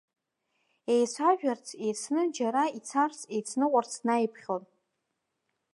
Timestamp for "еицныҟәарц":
3.35-3.91